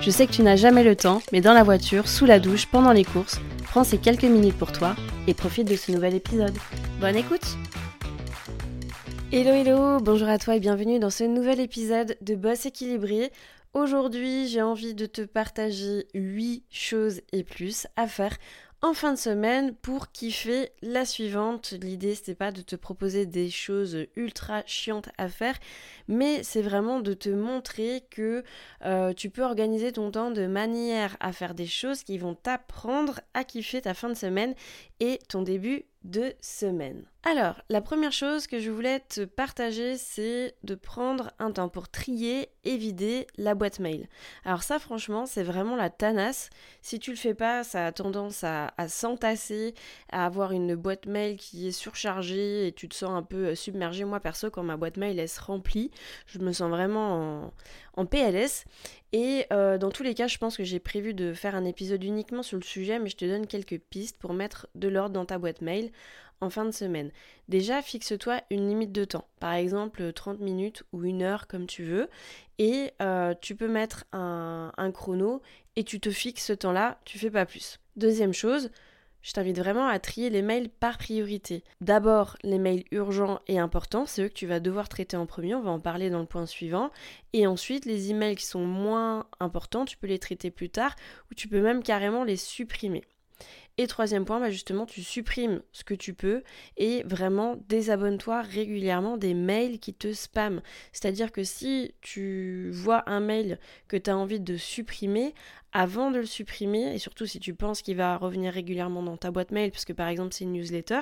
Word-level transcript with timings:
Je 0.00 0.10
sais 0.10 0.26
que 0.26 0.32
tu 0.32 0.42
n'as 0.42 0.56
jamais 0.56 0.84
le 0.84 0.94
temps, 0.94 1.20
mais 1.32 1.40
dans 1.40 1.52
la 1.52 1.62
voiture, 1.62 2.08
sous 2.08 2.26
la 2.26 2.38
douche, 2.38 2.66
pendant 2.66 2.92
les 2.92 3.04
courses, 3.04 3.40
prends 3.64 3.82
ces 3.82 3.98
quelques 3.98 4.24
minutes 4.24 4.56
pour 4.56 4.72
toi 4.72 4.94
et 5.26 5.34
profite 5.34 5.68
de 5.68 5.76
ce 5.76 5.90
nouvel 5.90 6.14
épisode. 6.14 6.56
Bonne 7.00 7.16
écoute 7.16 7.56
Hello 9.32 9.50
hello, 9.50 9.98
bonjour 10.00 10.28
à 10.28 10.38
toi 10.38 10.54
et 10.56 10.60
bienvenue 10.60 11.00
dans 11.00 11.10
ce 11.10 11.24
nouvel 11.24 11.58
épisode 11.58 12.16
de 12.20 12.36
Boss 12.36 12.66
équilibré. 12.66 13.32
Aujourd'hui, 13.74 14.46
j'ai 14.46 14.62
envie 14.62 14.94
de 14.94 15.06
te 15.06 15.22
partager 15.22 16.06
8 16.14 16.62
choses 16.70 17.20
et 17.32 17.42
plus 17.42 17.86
à 17.96 18.06
faire 18.06 18.36
en 18.82 18.94
fin 18.94 19.12
de 19.12 19.18
semaine 19.18 19.74
pour 19.74 20.12
kiffer 20.12 20.70
la 20.82 21.04
suivante. 21.04 21.72
L'idée 21.80 22.14
c'était 22.14 22.34
pas 22.34 22.52
de 22.52 22.60
te 22.62 22.76
proposer 22.76 23.26
des 23.26 23.50
choses 23.50 24.06
ultra 24.16 24.62
chiantes 24.66 25.08
à 25.18 25.28
faire, 25.28 25.58
mais 26.08 26.42
c'est 26.42 26.62
vraiment 26.62 27.00
de 27.00 27.14
te 27.14 27.28
montrer 27.28 28.04
que 28.10 28.44
euh, 28.84 29.12
tu 29.12 29.30
peux 29.30 29.42
organiser 29.42 29.92
ton 29.92 30.10
temps 30.10 30.30
de 30.30 30.46
manière 30.46 31.16
à 31.20 31.32
faire 31.32 31.54
des 31.54 31.66
choses 31.66 32.02
qui 32.02 32.18
vont 32.18 32.34
t'apprendre 32.34 33.20
à 33.34 33.44
kiffer 33.44 33.82
ta 33.82 33.94
fin 33.94 34.08
de 34.08 34.14
semaine 34.14 34.54
et 35.00 35.18
ton 35.28 35.42
début 35.42 35.84
de 36.04 36.34
semaine. 36.40 37.04
Alors, 37.28 37.60
la 37.70 37.80
première 37.80 38.12
chose 38.12 38.46
que 38.46 38.60
je 38.60 38.70
voulais 38.70 39.00
te 39.00 39.24
partager, 39.24 39.96
c'est 39.96 40.54
de 40.62 40.76
prendre 40.76 41.32
un 41.40 41.50
temps 41.50 41.68
pour 41.68 41.88
trier 41.88 42.50
et 42.62 42.76
vider 42.76 43.26
la 43.36 43.56
boîte 43.56 43.80
mail. 43.80 44.06
Alors 44.44 44.62
ça, 44.62 44.78
franchement, 44.78 45.26
c'est 45.26 45.42
vraiment 45.42 45.74
la 45.74 45.90
tanasse. 45.90 46.50
Si 46.82 47.00
tu 47.00 47.10
le 47.10 47.16
fais 47.16 47.34
pas, 47.34 47.64
ça 47.64 47.86
a 47.86 47.90
tendance 47.90 48.44
à, 48.44 48.70
s'entasser, 48.86 49.74
à 50.12 50.24
avoir 50.24 50.52
une 50.52 50.76
boîte 50.76 51.06
mail 51.06 51.36
qui 51.36 51.66
est 51.66 51.72
surchargée 51.72 52.68
et 52.68 52.72
tu 52.72 52.88
te 52.88 52.94
sens 52.94 53.10
un 53.10 53.24
peu 53.24 53.46
euh, 53.46 53.54
submergé. 53.56 54.04
Moi, 54.04 54.20
perso, 54.20 54.48
quand 54.48 54.62
ma 54.62 54.76
boîte 54.76 54.96
mail, 54.96 55.18
elle 55.18 55.28
se 55.28 55.40
remplit, 55.40 55.90
je 56.26 56.38
me 56.38 56.52
sens 56.52 56.70
vraiment 56.70 57.50
en, 57.96 58.06
PLS. 58.06 58.66
Et 59.12 59.46
euh, 59.52 59.78
dans 59.78 59.90
tous 59.90 60.02
les 60.04 60.14
cas, 60.14 60.28
je 60.28 60.38
pense 60.38 60.56
que 60.56 60.62
j'ai 60.62 60.78
prévu 60.78 61.12
de 61.14 61.32
faire 61.32 61.56
un 61.56 61.64
épisode 61.64 62.04
uniquement 62.04 62.44
sur 62.44 62.58
le 62.58 62.62
sujet, 62.62 63.00
mais 63.00 63.08
je 63.08 63.16
te 63.16 63.24
donne 63.24 63.48
quelques 63.48 63.78
pistes 63.78 64.18
pour 64.18 64.32
mettre 64.32 64.68
de 64.76 64.86
l'ordre 64.86 65.14
dans 65.14 65.24
ta 65.24 65.38
boîte 65.38 65.60
mail 65.60 65.90
en 66.40 66.50
fin 66.50 66.64
de 66.64 66.70
semaine. 66.70 67.10
Déjà, 67.48 67.82
fixe-toi 67.82 68.40
une 68.50 68.68
limite 68.68 68.92
de 68.92 69.04
temps, 69.04 69.28
par 69.40 69.54
exemple 69.54 70.12
30 70.12 70.40
minutes 70.40 70.82
ou 70.92 71.04
une 71.04 71.22
heure 71.22 71.46
comme 71.46 71.66
tu 71.66 71.84
veux, 71.84 72.08
et 72.58 72.92
euh, 73.02 73.34
tu 73.40 73.54
peux 73.54 73.68
mettre 73.68 74.04
un, 74.12 74.72
un 74.76 74.92
chrono 74.92 75.42
et 75.76 75.84
tu 75.84 76.00
te 76.00 76.10
fixes 76.10 76.46
ce 76.46 76.52
temps-là, 76.52 76.98
tu 77.04 77.18
fais 77.18 77.30
pas 77.30 77.46
plus. 77.46 77.78
Deuxième 77.96 78.32
chose, 78.32 78.70
je 79.26 79.32
t'invite 79.32 79.58
vraiment 79.58 79.88
à 79.88 79.98
trier 79.98 80.30
les 80.30 80.40
mails 80.40 80.68
par 80.68 80.98
priorité. 80.98 81.64
D'abord, 81.80 82.36
les 82.44 82.60
mails 82.60 82.84
urgents 82.92 83.40
et 83.48 83.58
importants, 83.58 84.06
c'est 84.06 84.22
eux 84.22 84.28
que 84.28 84.34
tu 84.34 84.46
vas 84.46 84.60
devoir 84.60 84.88
traiter 84.88 85.16
en 85.16 85.26
premier, 85.26 85.56
on 85.56 85.62
va 85.62 85.72
en 85.72 85.80
parler 85.80 86.10
dans 86.10 86.20
le 86.20 86.26
point 86.26 86.46
suivant. 86.46 86.92
Et 87.32 87.44
ensuite, 87.48 87.86
les 87.86 88.10
emails 88.10 88.36
qui 88.36 88.46
sont 88.46 88.64
moins 88.64 89.26
importants, 89.40 89.84
tu 89.84 89.96
peux 89.96 90.06
les 90.06 90.20
traiter 90.20 90.52
plus 90.52 90.70
tard 90.70 90.94
ou 91.28 91.34
tu 91.34 91.48
peux 91.48 91.60
même 91.60 91.82
carrément 91.82 92.22
les 92.22 92.36
supprimer. 92.36 93.02
Et 93.78 93.86
troisième 93.86 94.24
point, 94.24 94.40
bah 94.40 94.50
justement, 94.50 94.86
tu 94.86 95.02
supprimes 95.02 95.60
ce 95.72 95.84
que 95.84 95.92
tu 95.92 96.14
peux 96.14 96.42
et 96.78 97.02
vraiment 97.02 97.56
désabonne-toi 97.68 98.40
régulièrement 98.40 99.18
des 99.18 99.34
mails 99.34 99.78
qui 99.78 99.92
te 99.92 100.14
spamment. 100.14 100.62
C'est-à-dire 100.92 101.30
que 101.30 101.44
si 101.44 101.94
tu 102.00 102.70
vois 102.70 103.02
un 103.06 103.20
mail 103.20 103.58
que 103.86 103.98
tu 103.98 104.08
as 104.08 104.16
envie 104.16 104.40
de 104.40 104.56
supprimer, 104.56 105.34
avant 105.72 106.10
de 106.10 106.16
le 106.18 106.24
supprimer, 106.24 106.94
et 106.94 106.98
surtout 106.98 107.26
si 107.26 107.38
tu 107.38 107.52
penses 107.52 107.82
qu'il 107.82 107.98
va 107.98 108.16
revenir 108.16 108.50
régulièrement 108.54 109.02
dans 109.02 109.18
ta 109.18 109.30
boîte 109.30 109.50
mail, 109.50 109.70
parce 109.70 109.84
que 109.84 109.92
par 109.92 110.08
exemple 110.08 110.32
c'est 110.32 110.44
une 110.44 110.52
newsletter, 110.52 111.00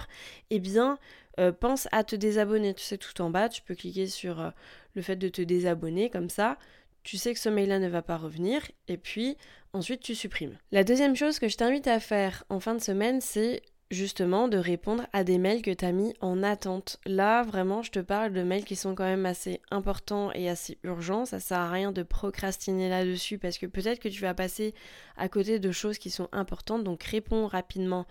eh 0.50 0.58
bien 0.58 0.98
euh, 1.38 1.52
pense 1.52 1.88
à 1.92 2.04
te 2.04 2.16
désabonner. 2.16 2.74
Tu 2.74 2.82
sais, 2.82 2.98
tout 2.98 3.20
en 3.20 3.30
bas, 3.30 3.48
tu 3.48 3.62
peux 3.62 3.74
cliquer 3.74 4.06
sur 4.06 4.40
euh, 4.40 4.50
le 4.94 5.02
fait 5.02 5.16
de 5.16 5.28
te 5.28 5.42
désabonner, 5.42 6.10
comme 6.10 6.30
ça, 6.30 6.58
tu 7.04 7.18
sais 7.18 7.32
que 7.32 7.38
ce 7.38 7.48
mail-là 7.48 7.78
ne 7.78 7.88
va 7.88 8.02
pas 8.02 8.16
revenir, 8.16 8.62
et 8.88 8.96
puis 8.96 9.36
ensuite 9.72 10.00
tu 10.00 10.14
supprimes. 10.14 10.58
La 10.72 10.84
deuxième 10.84 11.14
chose 11.14 11.38
que 11.38 11.48
je 11.48 11.56
t'invite 11.56 11.86
à 11.86 12.00
faire 12.00 12.44
en 12.48 12.58
fin 12.58 12.74
de 12.74 12.80
semaine, 12.80 13.20
c'est 13.20 13.62
justement 13.90 14.48
de 14.48 14.56
répondre 14.56 15.06
à 15.12 15.24
des 15.24 15.38
mails 15.38 15.62
que 15.62 15.70
tu 15.70 15.84
as 15.84 15.92
mis 15.92 16.14
en 16.20 16.42
attente. 16.42 16.98
Là, 17.06 17.42
vraiment, 17.42 17.82
je 17.82 17.90
te 17.90 17.98
parle 17.98 18.32
de 18.32 18.42
mails 18.42 18.64
qui 18.64 18.76
sont 18.76 18.94
quand 18.94 19.04
même 19.04 19.26
assez 19.26 19.60
importants 19.70 20.32
et 20.32 20.48
assez 20.48 20.78
urgents. 20.82 21.26
Ça 21.26 21.40
sert 21.40 21.58
à 21.58 21.70
rien 21.70 21.92
de 21.92 22.02
procrastiner 22.02 22.88
là-dessus 22.88 23.38
parce 23.38 23.58
que 23.58 23.66
peut-être 23.66 24.00
que 24.00 24.08
tu 24.08 24.20
vas 24.22 24.34
passer 24.34 24.74
à 25.16 25.28
côté 25.28 25.58
de 25.58 25.72
choses 25.72 25.98
qui 25.98 26.10
sont 26.10 26.28
importantes. 26.32 26.84
Donc 26.84 27.02
réponds 27.02 27.46
rapidement 27.46 28.06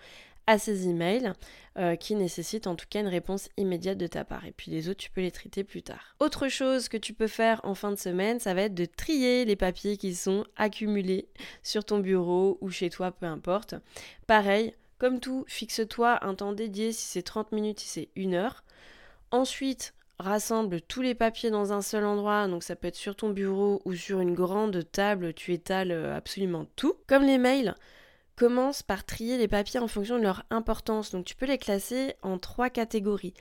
à 0.46 0.58
ces 0.58 0.88
emails 0.88 1.32
euh, 1.78 1.96
qui 1.96 2.14
nécessitent 2.14 2.66
en 2.66 2.76
tout 2.76 2.86
cas 2.88 3.00
une 3.00 3.08
réponse 3.08 3.48
immédiate 3.56 3.98
de 3.98 4.06
ta 4.06 4.24
part. 4.24 4.44
Et 4.46 4.52
puis 4.52 4.70
les 4.70 4.88
autres, 4.88 5.00
tu 5.00 5.10
peux 5.10 5.20
les 5.20 5.30
traiter 5.30 5.64
plus 5.64 5.82
tard. 5.82 6.14
Autre 6.20 6.48
chose 6.48 6.88
que 6.88 6.96
tu 6.96 7.14
peux 7.14 7.26
faire 7.26 7.60
en 7.64 7.74
fin 7.74 7.90
de 7.90 7.96
semaine, 7.96 8.40
ça 8.40 8.54
va 8.54 8.62
être 8.62 8.74
de 8.74 8.84
trier 8.84 9.44
les 9.44 9.56
papiers 9.56 9.96
qui 9.96 10.14
sont 10.14 10.44
accumulés 10.56 11.28
sur 11.62 11.84
ton 11.84 11.98
bureau 11.98 12.58
ou 12.60 12.70
chez 12.70 12.90
toi, 12.90 13.10
peu 13.10 13.26
importe. 13.26 13.74
Pareil, 14.26 14.74
comme 14.98 15.20
tout, 15.20 15.44
fixe-toi 15.48 16.24
un 16.24 16.34
temps 16.34 16.52
dédié 16.52 16.92
si 16.92 17.06
c'est 17.06 17.22
30 17.22 17.52
minutes, 17.52 17.80
si 17.80 17.88
c'est 17.88 18.08
une 18.14 18.34
heure. 18.34 18.64
Ensuite, 19.30 19.94
rassemble 20.18 20.80
tous 20.80 21.02
les 21.02 21.14
papiers 21.14 21.50
dans 21.50 21.72
un 21.72 21.82
seul 21.82 22.04
endroit, 22.04 22.46
donc 22.46 22.62
ça 22.62 22.76
peut 22.76 22.86
être 22.86 22.96
sur 22.96 23.16
ton 23.16 23.30
bureau 23.30 23.82
ou 23.84 23.94
sur 23.94 24.20
une 24.20 24.34
grande 24.34 24.90
table, 24.92 25.34
tu 25.34 25.52
étales 25.52 25.90
euh, 25.90 26.16
absolument 26.16 26.66
tout. 26.76 26.94
Comme 27.06 27.24
les 27.24 27.38
mails, 27.38 27.74
commence 28.36 28.82
par 28.82 29.04
trier 29.04 29.38
les 29.38 29.48
papiers 29.48 29.80
en 29.80 29.88
fonction 29.88 30.18
de 30.18 30.22
leur 30.22 30.44
importance. 30.50 31.10
Donc 31.10 31.24
tu 31.24 31.34
peux 31.34 31.46
les 31.46 31.58
classer 31.58 32.14
en 32.22 32.38
trois 32.38 32.70
catégories. 32.70 33.34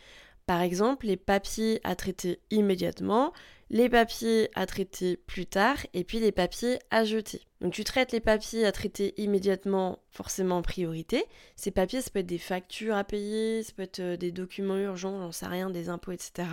Par 0.45 0.61
exemple, 0.61 1.07
les 1.07 1.17
papiers 1.17 1.79
à 1.83 1.95
traiter 1.95 2.39
immédiatement, 2.51 3.31
les 3.69 3.89
papiers 3.89 4.49
à 4.55 4.65
traiter 4.65 5.15
plus 5.15 5.45
tard 5.45 5.77
et 5.93 6.03
puis 6.03 6.19
les 6.19 6.31
papiers 6.33 6.79
à 6.91 7.05
jeter. 7.05 7.41
Donc 7.61 7.73
tu 7.73 7.85
traites 7.85 8.11
les 8.11 8.19
papiers 8.19 8.65
à 8.65 8.71
traiter 8.71 9.13
immédiatement 9.21 9.99
forcément 10.11 10.57
en 10.57 10.61
priorité. 10.61 11.23
Ces 11.55 11.71
papiers, 11.71 12.01
ça 12.01 12.09
peut 12.11 12.19
être 12.19 12.25
des 12.25 12.37
factures 12.37 12.95
à 12.95 13.05
payer, 13.05 13.63
ça 13.63 13.71
peut 13.75 13.83
être 13.83 14.01
euh, 14.01 14.17
des 14.17 14.31
documents 14.31 14.77
urgents, 14.77 15.19
j'en 15.19 15.31
sais 15.31 15.47
rien, 15.47 15.69
des 15.69 15.87
impôts, 15.87 16.11
etc. 16.11 16.49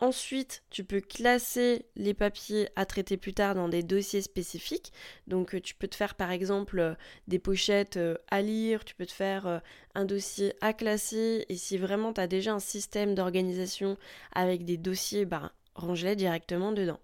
Ensuite, 0.00 0.62
tu 0.70 0.84
peux 0.84 1.00
classer 1.00 1.86
les 1.96 2.14
papiers 2.14 2.68
à 2.76 2.86
traiter 2.86 3.16
plus 3.16 3.34
tard 3.34 3.56
dans 3.56 3.68
des 3.68 3.82
dossiers 3.82 4.22
spécifiques. 4.22 4.92
Donc, 5.26 5.54
euh, 5.56 5.60
tu 5.60 5.74
peux 5.74 5.88
te 5.88 5.96
faire 5.96 6.14
par 6.14 6.30
exemple 6.30 6.78
euh, 6.78 6.94
des 7.26 7.40
pochettes 7.40 7.96
euh, 7.96 8.16
à 8.30 8.40
lire, 8.40 8.84
tu 8.84 8.94
peux 8.94 9.06
te 9.06 9.12
faire 9.12 9.60
un 9.94 10.04
dossier 10.04 10.54
à 10.60 10.72
classer. 10.72 11.44
Et 11.48 11.56
si 11.56 11.78
vraiment 11.78 12.12
tu 12.12 12.20
as 12.20 12.28
déjà 12.28 12.54
un 12.54 12.60
système 12.60 13.16
d'organisation 13.16 13.96
avec 14.32 14.64
des 14.64 14.76
dossiers, 14.76 15.24
bah, 15.24 15.52
range-les 15.74 16.14
directement 16.14 16.70
dedans. 16.70 17.00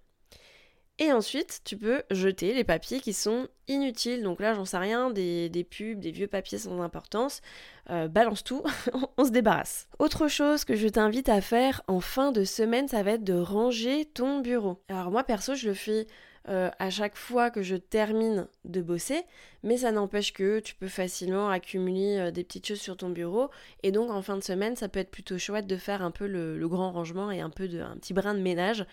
Et 1.00 1.12
ensuite, 1.12 1.60
tu 1.65 1.77
peux 1.77 2.05
jeter 2.12 2.55
les 2.55 2.62
papiers 2.62 3.00
qui 3.00 3.12
sont 3.12 3.49
inutiles. 3.66 4.22
Donc 4.22 4.41
là, 4.41 4.55
j'en 4.55 4.65
sais 4.65 4.78
rien, 4.78 5.10
des, 5.10 5.66
pubs, 5.69 5.99
des 5.99 6.12
vieux 6.12 6.28
papiers 6.28 6.59
sans 6.59 6.81
importance. 6.82 7.41
Euh, 7.91 8.06
balance 8.06 8.44
tout, 8.44 8.62
on 9.19 9.25
se 9.25 9.31
débarrasse. 9.31 9.88
Autre 9.99 10.28
chose 10.28 10.65
que 10.65 10.77
je 10.77 10.87
t'invite 10.87 11.28
à 11.28 11.41
faire 11.41 11.83
en 11.88 12.00
fin 12.00 12.31
de 12.31 12.44
semaine, 12.44 12.87
ça 12.87 13.03
va 13.03 13.12
être 13.12 13.25
de 13.25 13.34
ranger 13.34 14.04
ton 14.04 14.38
bureau. 14.38 14.81
Alors 14.88 15.10
moi, 15.10 15.25
perso, 15.25 15.56
je 15.56 15.69
le 15.69 15.75
fais 15.75 16.06
euh, 16.50 16.71
à 16.78 16.91
chaque 16.91 17.16
fois 17.16 17.50
que 17.50 17.62
je 17.62 17.75
termine 17.75 18.47
de 18.66 18.83
bosser, 18.83 19.22
mais 19.63 19.78
ça 19.78 19.92
n'empêche 19.92 20.34
que 20.34 20.60
tu 20.60 20.74
peux 20.74 20.89
facilement 20.89 21.48
accumuler 21.48 22.19
euh, 22.19 22.30
des 22.30 22.45
petites 22.45 22.66
choses 22.69 22.83
sur 22.83 22.98
ton 22.98 23.09
bureau, 23.09 23.48
et 23.83 23.92
donc 23.92 24.10
en 24.10 24.21
fin 24.21 24.36
de 24.36 24.42
semaine, 24.42 24.77
ça 24.77 24.91
peut 24.91 25.01
être 25.01 25.10
plutôt 25.10 25.39
chouette 25.39 25.66
de 25.66 25.78
faire 25.78 26.03
un 26.03 26.10
peu 26.10 26.27
le, 26.27 26.69
grand 26.69 26.92
rangement 26.92 27.30
et 27.30 27.41
un 27.41 27.48
peu 27.48 27.66
de 27.66 27.80
un 27.80 27.97
petit 27.97 28.13
brin 28.13 28.34
de 28.34 28.41
ménage. 28.41 28.84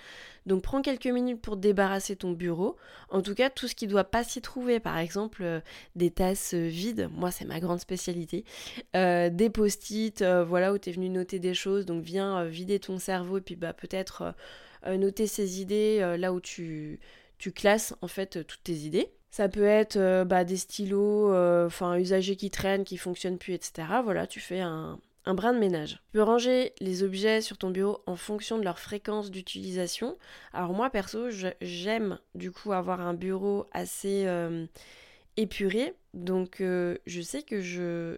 Donc 0.46 0.64
prends 0.64 0.82
quelques 0.82 1.08
minutes 1.08 1.42
pour 1.42 1.58
débarrasser 1.58 2.16
ton 2.16 2.32
bureau. 2.32 2.78
En 3.10 3.22
tout 3.22 3.36
cas, 3.36 3.50
tout 3.50 3.68
ce 3.68 3.76
qui 3.76 3.86
doit 3.86 4.06
pas 4.06 4.24
s'y 4.24 4.42
trouver, 4.42 4.80
par 4.80 4.98
exemple 4.98 5.44
euh, 5.44 5.60
des 5.98 6.10
tasses 6.10 6.54
vides, 6.54 7.10
moi 7.12 7.32
c'est 7.32 7.46
ma 7.46 7.60
grande 7.60 7.82
spécialité, 7.82 8.46
des 8.94 9.50
post-it, 9.54 10.24
voilà 10.24 10.72
où 10.72 10.78
tu 10.78 10.90
es 10.90 10.94
venu 10.94 11.10
noter 11.10 11.40
des 11.40 11.54
choses, 11.54 11.86
donc 11.86 12.02
viens 12.02 12.46
vider 12.46 12.80
ton 12.80 12.98
cerveau 12.98 13.40
et 13.40 13.42
puis 13.42 13.58
bah 13.58 13.74
peut-être 13.74 14.34
noter 14.88 15.28
ces 15.28 15.62
idées 15.62 16.16
là 16.18 16.34
où 16.34 16.40
tu 16.40 17.00
tu 17.42 17.52
classes 17.52 17.96
en 18.02 18.08
fait 18.08 18.38
euh, 18.38 18.44
toutes 18.44 18.64
tes 18.64 18.74
idées. 18.74 19.12
Ça 19.32 19.50
peut 19.50 19.66
être 19.66 19.98
euh, 19.98 20.26
bah, 20.26 20.44
des 20.44 20.58
stylos, 20.58 21.34
euh, 21.34 21.66
enfin 21.66 21.98
usagers 21.98 22.36
qui 22.36 22.52
traînent, 22.52 22.84
qui 22.84 22.98
fonctionnent 22.98 23.40
plus, 23.40 23.54
etc. 23.54 23.88
Voilà, 24.04 24.28
tu 24.28 24.40
fais 24.40 24.60
un, 24.60 25.00
brin 25.26 25.52
de 25.52 25.58
ménage. 25.58 26.04
Tu 26.06 26.12
peux 26.14 26.22
ranger 26.22 26.74
les 26.80 27.02
objets 27.02 27.42
sur 27.42 27.58
ton 27.58 27.72
bureau 27.72 28.04
en 28.06 28.16
fonction 28.16 28.60
de 28.60 28.64
leur 28.64 28.78
fréquence 28.78 29.32
d'utilisation. 29.32 30.18
Alors 30.54 30.74
moi 30.74 30.92
perso, 30.92 31.30
j'aime 31.62 32.20
du 32.36 32.52
coup 32.52 32.74
avoir 32.74 33.02
un 33.02 33.16
bureau 33.16 33.68
assez 33.72 34.28
épuré. 35.38 35.96
Donc 36.14 36.58
je 36.60 37.22
sais 37.22 37.44
que 37.44 37.62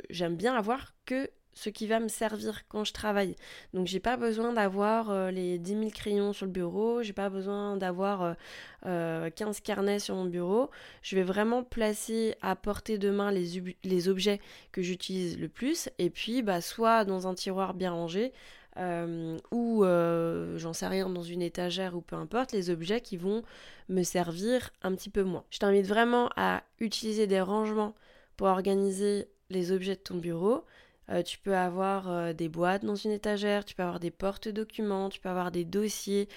j'aime 0.10 0.36
bien 0.36 0.56
avoir 0.56 0.96
que 1.06 1.30
ce 1.54 1.70
qui 1.70 1.88
va 1.88 2.00
me 2.00 2.08
servir 2.08 2.68
quand 2.68 2.84
je 2.84 2.94
travaille. 2.94 3.36
Donc 3.74 3.88
j'ai 3.88 4.00
pas 4.00 4.18
besoin 4.18 4.54
d'avoir 4.54 5.10
euh, 5.10 5.32
les 5.32 5.58
10 5.58 5.72
000 5.72 5.90
crayons 5.92 6.34
sur 6.34 6.46
le 6.46 6.52
bureau, 6.52 7.04
j'ai 7.04 7.14
pas 7.14 7.30
besoin 7.30 7.78
d'avoir 7.78 8.36
15 8.84 8.88
euh, 8.88 9.30
carnets 9.64 10.00
sur 10.00 10.16
mon 10.16 10.26
bureau. 10.26 10.70
Je 11.02 11.16
vais 11.16 11.24
vraiment 11.24 11.64
placer 11.64 12.36
à 12.42 12.56
portée 12.56 12.98
de 12.98 13.10
main 13.10 13.32
les, 13.32 14.08
objets 14.08 14.40
que 14.72 14.82
j'utilise 14.82 15.40
le 15.40 15.48
plus 15.48 15.90
et 16.00 16.10
puis 16.10 16.42
bah, 16.42 16.62
soit 16.62 17.06
dans 17.06 17.28
un 17.28 17.34
tiroir 17.34 17.74
bien 17.74 17.92
rangé, 17.92 18.34
euh, 18.78 19.38
ou 19.52 19.84
euh, 19.84 20.58
j'en 20.58 20.74
sais 20.74 20.88
rien 20.88 21.10
dans 21.10 21.22
une 21.22 21.42
étagère 21.42 21.96
ou 21.96 22.02
peu 22.02 22.16
importe, 22.16 22.52
les 22.54 22.70
objets 22.70 23.02
qui 23.02 23.18
vont 23.18 23.44
me 23.90 24.04
servir 24.04 24.72
un 24.82 24.96
petit 24.96 25.10
peu 25.10 25.24
moins. 25.24 25.44
Je 25.50 25.60
t'invite 25.60 25.86
vraiment 25.86 26.30
à 26.36 26.64
utiliser 26.80 27.28
des 27.28 27.42
rangements 27.42 27.94
pour 28.36 28.48
organiser 28.48 29.28
les 29.50 29.72
objets 29.72 29.96
de 29.96 30.02
ton 30.02 30.16
bureau. 30.16 30.66
Euh, 31.10 31.22
tu 31.22 31.38
peux 31.40 31.56
avoir 31.56 32.34
des 32.34 32.50
boîtes 32.50 32.86
dans 32.86 32.96
une 32.96 33.12
étagère, 33.12 33.66
tu 33.66 33.76
peux 33.76 33.84
avoir 33.84 34.00
des 34.00 34.12
porte-documents, 34.12 35.10
tu 35.10 35.20
peux 35.20 35.30
avoir 35.30 35.52
des 35.52 35.66
dossiers 35.66 36.28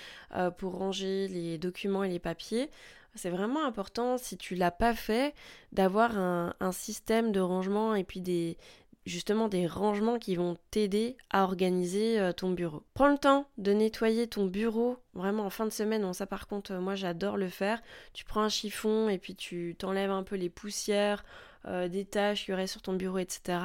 pour 0.59 0.77
ranger 0.79 1.29
les 1.29 1.59
documents 1.59 2.05
et 2.05 2.09
les 2.09 2.19
papiers. 2.19 2.71
C'est 3.17 3.31
vraiment 3.31 3.65
important, 3.65 4.19
si 4.19 4.37
tu 4.37 4.55
l'as 4.55 4.71
pas 4.71 4.95
fait, 4.95 5.35
d'avoir 5.73 6.19
un, 6.19 6.53
système 6.73 7.33
de 7.33 7.41
rangement 7.41 7.95
et 7.95 8.05
puis 8.05 8.21
des, 8.21 8.59
justement 9.07 9.49
des 9.49 9.67
rangements 9.67 10.19
qui 10.19 10.35
vont 10.35 10.59
t'aider 10.71 11.17
à 11.31 11.45
organiser 11.45 12.19
euh, 12.19 12.33
ton 12.33 12.51
bureau. 12.51 12.83
Prends 12.93 13.09
le 13.09 13.17
temps 13.17 13.47
de 13.57 13.73
nettoyer 13.73 14.27
ton 14.27 14.47
bureau 14.47 14.99
vraiment 15.15 15.47
en 15.47 15.51
fin 15.51 15.65
de 15.65 15.71
semaine. 15.71 16.13
ça 16.13 16.27
par 16.27 16.47
contre, 16.49 16.73
euh, 16.73 16.81
moi 16.81 16.97
j'adore 16.97 17.37
le 17.37 17.49
faire. 17.49 17.81
Tu 18.13 18.25
prends 18.25 18.43
un 18.43 18.49
chiffon 18.49 19.09
et 19.09 19.19
puis 19.19 19.37
tu 19.37 19.77
t'enlèves 19.79 20.11
un 20.11 20.25
peu 20.25 20.37
les 20.37 20.51
poussières, 20.51 21.25
euh, 21.67 21.89
des 21.89 22.05
tâches 22.05 22.45
qu'il 22.45 22.53
y 22.53 22.55
aurait 22.55 22.67
sur 22.67 22.83
ton 22.83 22.95
bureau, 22.95 23.19
etc. 23.19 23.59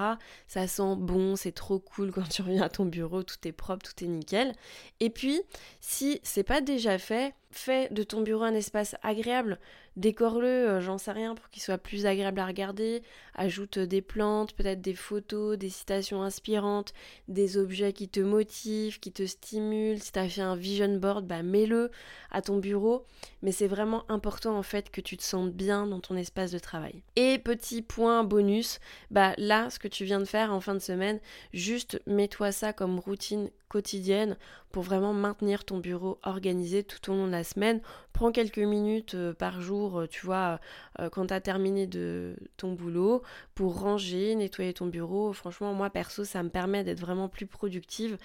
Ça 0.48 0.68
sent 0.68 0.95
bon, 0.98 1.36
c'est 1.36 1.51
trop 1.51 1.80
cool 1.80 2.12
quand 2.15 2.27
tu 2.27 2.42
reviens 2.42 2.63
à 2.63 2.69
ton 2.69 2.86
bureau, 2.86 3.24
tout 3.24 3.36
est 3.45 3.51
propre, 3.51 3.86
tout 3.86 4.03
est 4.03 4.07
nickel. 4.07 4.53
Et 5.00 5.09
puis, 5.09 5.42
si 5.80 6.19
c'est 6.24 6.44
pas 6.44 6.62
déjà 6.62 6.98
fait, 6.98 7.33
fais 7.51 7.89
de 7.89 8.03
ton 8.03 8.21
bureau 8.21 8.44
un 8.44 8.53
espace 8.53 8.95
agréable, 9.03 9.59
décore-le, 9.97 10.47
euh, 10.47 10.81
j'en 10.81 10.97
sais 10.97 11.11
rien, 11.11 11.35
pour 11.35 11.49
qu'il 11.49 11.61
soit 11.61 11.77
plus 11.77 12.05
agréable 12.05 12.39
à 12.39 12.45
regarder, 12.45 13.01
ajoute 13.35 13.79
des 13.79 14.01
plantes, 14.01 14.53
peut-être 14.53 14.81
des 14.81 14.93
photos, 14.93 15.57
des 15.57 15.69
citations 15.69 16.23
inspirantes, 16.23 16.93
des 17.27 17.57
objets 17.57 17.93
qui 17.93 18.09
te 18.09 18.19
motivent, 18.19 18.99
qui 18.99 19.11
te 19.11 19.25
stimulent, 19.25 20.01
si 20.01 20.11
tu 20.11 20.19
as 20.19 20.29
fait 20.29 20.41
un 20.41 20.55
vision 20.55 20.97
board, 20.97 21.25
bah 21.25 21.43
mets-le 21.43 21.91
à 22.31 22.41
ton 22.41 22.57
bureau, 22.57 23.05
mais 23.41 23.51
c'est 23.51 23.67
vraiment 23.67 24.03
important 24.09 24.57
en 24.57 24.63
fait 24.63 24.89
que 24.89 25.01
tu 25.01 25.17
te 25.17 25.23
sentes 25.23 25.53
bien 25.53 25.88
dans 25.88 25.99
ton 25.99 26.15
espace 26.15 26.51
de 26.51 26.59
travail. 26.59 27.03
Et 27.15 27.37
petit 27.39 27.81
point 27.81 28.23
bonus, 28.23 28.79
bah 29.09 29.33
là, 29.37 29.69
ce 29.69 29.79
que 29.79 29.87
tu 29.87 30.05
viens 30.05 30.19
de 30.19 30.25
faire 30.25 30.53
en 30.53 30.61
fin 30.61 30.73
de 30.73 30.79
semaine, 30.79 31.19
juste 31.53 32.01
mets-toi 32.05 32.51
ça 32.51 32.73
comme 32.73 32.99
routine 32.99 33.49
quotidienne 33.67 34.37
pour 34.71 34.83
vraiment 34.83 35.13
maintenir 35.13 35.65
ton 35.65 35.79
bureau 35.79 36.19
organisé 36.23 36.83
tout 36.83 37.12
au 37.12 37.15
long 37.15 37.27
de 37.27 37.31
la 37.31 37.44
semaine. 37.44 37.81
Prends 38.13 38.31
quelques 38.31 38.59
minutes 38.59 39.15
euh, 39.15 39.33
par 39.33 39.62
jour, 39.62 40.01
euh, 40.01 40.07
tu 40.07 40.25
vois, 40.25 40.59
euh, 41.00 41.09
quand 41.09 41.27
tu 41.27 41.33
as 41.33 41.41
terminé 41.41 41.88
de 41.88 42.35
ton 42.57 42.73
boulot, 42.73 43.21
pour 43.56 43.79
ranger, 43.79 44.35
nettoyer 44.35 44.73
ton 44.73 44.88
bureau. 44.88 45.33
Franchement, 45.33 45.73
moi 45.73 45.89
perso, 45.89 46.23
ça 46.23 46.44
me 46.44 46.50
permet 46.50 46.83
d'être 46.83 47.00
vraiment 47.00 47.29
plus 47.29 47.45
productive 47.45 48.18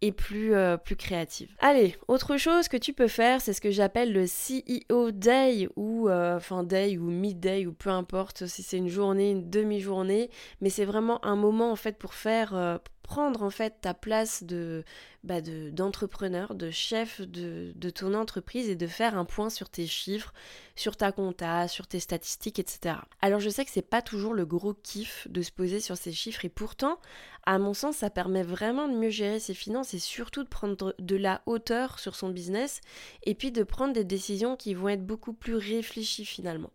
et 0.00 0.12
plus, 0.12 0.52
plus 0.84 0.96
créative. 0.96 1.54
Allez, 1.60 1.96
autre 2.08 2.36
chose 2.36 2.68
que 2.68 2.76
tu 2.76 2.92
peux 2.92 3.08
faire, 3.08 3.40
c'est 3.40 3.54
ce 3.54 3.62
que 3.62 3.70
j'appelle 3.70 4.12
le 4.12 4.26
CEO 4.26 5.12
Day 5.12 5.68
ou 5.76 6.10
enfin 6.10 6.62
Day 6.62 6.98
ou 6.98 7.04
Midday 7.04 7.64
ou 7.64 7.72
peu 7.72 7.88
importe 7.88 8.46
si 8.46 8.62
c'est 8.62 8.76
une 8.76 8.88
journée, 8.88 9.30
une 9.30 9.48
demi-journée, 9.48 10.28
mais 10.60 10.68
c'est 10.68 10.84
vraiment 10.84 11.24
un 11.24 11.36
moment 11.36 11.72
en 11.72 11.76
fait 11.76 11.96
pour 11.96 12.12
faire 12.12 12.80
prendre 13.04 13.42
en 13.42 13.50
fait 13.50 13.82
ta 13.82 13.94
place 13.94 14.42
de 14.42 14.82
bah 15.24 15.40
d'entrepreneur, 15.40 16.54
de, 16.54 16.70
chef 16.70 17.20
de, 17.20 17.72
de, 17.76 17.90
ton 17.90 18.14
entreprise 18.14 18.68
et 18.68 18.76
de 18.76 18.86
faire 18.86 19.16
un 19.16 19.24
point 19.24 19.50
sur 19.50 19.68
tes 19.68 19.86
chiffres, 19.86 20.34
sur 20.74 20.96
ta 20.96 21.12
compta, 21.12 21.68
sur 21.68 21.86
tes 21.86 22.00
statistiques, 22.00 22.58
etc. 22.58 22.96
Alors 23.20 23.40
je 23.40 23.50
sais 23.50 23.64
que 23.64 23.70
c'est 23.70 23.82
pas 23.82 24.02
toujours 24.02 24.34
le 24.34 24.46
gros 24.46 24.74
kiff 24.74 25.28
de 25.30 25.42
se 25.42 25.52
poser 25.52 25.80
sur 25.80 25.96
ces 25.96 26.12
chiffres 26.12 26.44
et 26.44 26.48
pourtant, 26.48 26.98
à 27.44 27.58
mon 27.58 27.74
sens, 27.74 27.96
ça 27.98 28.10
permet 28.10 28.42
vraiment 28.42 28.88
de 28.88 28.94
mieux 28.94 29.10
gérer 29.10 29.38
ses 29.38 29.54
finances 29.54 29.94
et 29.94 29.98
surtout 29.98 30.42
de 30.42 30.48
prendre 30.48 30.94
de 30.98 31.16
la 31.16 31.42
hauteur 31.46 31.98
sur 31.98 32.16
son 32.16 32.30
business 32.30 32.80
et 33.22 33.34
puis 33.34 33.52
de 33.52 33.62
prendre 33.62 33.92
des 33.92 34.04
décisions 34.04 34.56
qui 34.56 34.74
vont 34.74 34.88
être 34.88 35.06
beaucoup 35.06 35.34
plus 35.34 35.56
réfléchies 35.56 36.24
finalement. 36.24 36.70